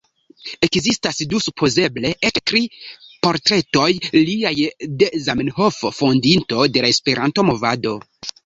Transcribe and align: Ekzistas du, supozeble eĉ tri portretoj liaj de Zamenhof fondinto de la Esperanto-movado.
Ekzistas 0.67 1.19
du, 1.33 1.41
supozeble 1.47 2.11
eĉ 2.29 2.39
tri 2.51 2.61
portretoj 3.27 3.85
liaj 4.31 4.55
de 5.03 5.13
Zamenhof 5.29 5.81
fondinto 6.01 6.67
de 6.79 6.87
la 6.89 6.95
Esperanto-movado. 6.97 7.97